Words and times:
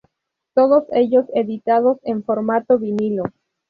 Todos 0.55 0.85
ellos 0.93 1.27
editados 1.35 1.99
en 2.01 2.23
formato 2.23 2.79
vinilo. 2.79 3.25